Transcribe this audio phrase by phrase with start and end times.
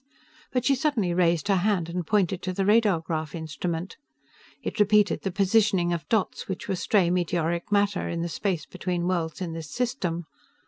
[0.51, 3.97] But she suddenly raised her hand and pointed to the radar graph instrument.
[4.63, 9.07] It repeated the positioning of dots which were stray meteoric matter in the space between
[9.07, 10.25] worlds in this system.